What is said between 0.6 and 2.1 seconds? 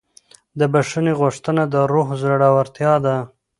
بښنې غوښتنه د روح